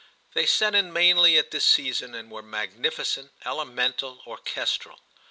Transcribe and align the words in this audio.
They 0.33 0.47
set 0.47 0.73
in 0.73 0.91
mainly 0.91 1.37
at 1.37 1.51
this 1.51 1.63
season 1.63 2.15
and 2.15 2.31
were 2.31 2.41
magnificent, 2.41 3.33
elemental, 3.45 4.23
orchestral. 4.25 4.99